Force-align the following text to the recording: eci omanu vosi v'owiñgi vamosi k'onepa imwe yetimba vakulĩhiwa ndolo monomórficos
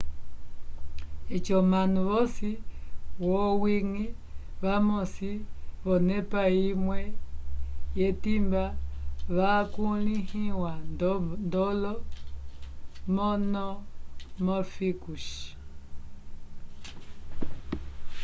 eci 1.35 1.51
omanu 1.61 1.99
vosi 2.09 2.49
v'owiñgi 3.25 4.05
vamosi 4.63 5.31
k'onepa 5.81 6.41
imwe 6.69 6.99
yetimba 7.99 8.63
vakulĩhiwa 9.35 10.71
ndolo 11.45 11.93
monomórficos 13.15 15.27